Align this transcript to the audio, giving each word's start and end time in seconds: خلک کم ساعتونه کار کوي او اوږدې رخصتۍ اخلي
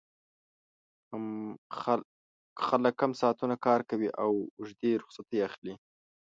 خلک 2.67 2.93
کم 2.99 3.11
ساعتونه 3.21 3.55
کار 3.65 3.81
کوي 3.89 4.09
او 4.23 4.31
اوږدې 4.57 4.91
رخصتۍ 5.03 5.39
اخلي 5.47 5.73